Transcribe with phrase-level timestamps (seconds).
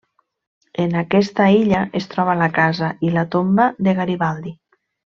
[0.83, 4.57] En aquesta illa es troba la casa i la tomba de Garibaldi.